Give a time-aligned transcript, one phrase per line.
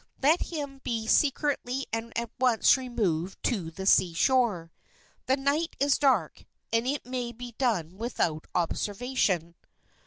[0.23, 4.71] Let him be secretly and at once removed to the sea shore.
[5.27, 9.53] The night is dark, and it may be done without observation."